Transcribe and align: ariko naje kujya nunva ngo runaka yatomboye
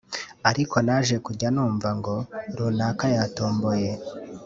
ariko 0.49 0.75
naje 0.85 1.15
kujya 1.25 1.47
nunva 1.55 1.89
ngo 1.99 2.15
runaka 2.57 3.05
yatomboye 3.15 3.89